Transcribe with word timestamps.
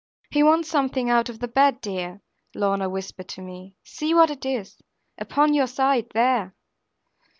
'He 0.31 0.41
wants 0.41 0.67
something 0.67 1.11
out 1.11 1.29
of 1.29 1.37
the 1.37 1.47
bed, 1.47 1.79
dear,' 1.79 2.21
Lorna 2.55 2.89
whispered 2.89 3.27
to 3.29 3.41
me; 3.43 3.75
'see 3.83 4.15
what 4.15 4.31
it 4.31 4.47
is, 4.47 4.81
upon 5.19 5.53
your 5.53 5.67
side, 5.67 6.07
there.' 6.15 6.55